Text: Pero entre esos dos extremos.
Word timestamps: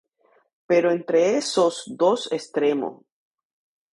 Pero 0.69 0.89
entre 0.91 1.37
esos 1.37 1.83
dos 2.01 2.21
extremos. 2.31 3.01